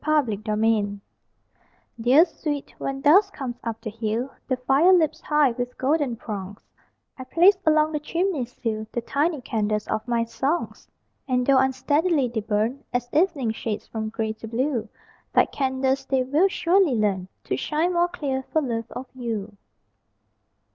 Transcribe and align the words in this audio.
BAYBERRY 0.03 0.37
CANDLES 0.43 0.99
Dear 2.01 2.25
sweet, 2.25 2.73
when 2.79 3.01
dusk 3.01 3.33
comes 3.35 3.57
up 3.63 3.79
the 3.81 3.91
hill, 3.91 4.31
The 4.47 4.57
fire 4.57 4.91
leaps 4.91 5.21
high 5.21 5.51
with 5.51 5.77
golden 5.77 6.15
prongs; 6.15 6.59
I 7.19 7.23
place 7.23 7.55
along 7.67 7.91
the 7.91 7.99
chimneysill 7.99 8.87
The 8.91 9.01
tiny 9.01 9.41
candles 9.41 9.87
of 9.89 10.07
my 10.07 10.23
songs. 10.23 10.87
And 11.27 11.45
though 11.45 11.59
unsteadily 11.59 12.29
they 12.29 12.41
burn, 12.41 12.83
As 12.91 13.09
evening 13.13 13.51
shades 13.51 13.85
from 13.85 14.09
gray 14.09 14.33
to 14.33 14.47
blue 14.47 14.89
Like 15.35 15.51
candles 15.51 16.07
they 16.07 16.23
will 16.23 16.47
surely 16.47 16.95
learn 16.95 17.27
To 17.43 17.55
shine 17.55 17.93
more 17.93 18.07
clear, 18.07 18.41
for 18.51 18.59
love 18.59 18.89
of 18.93 19.05
you. 19.13 19.55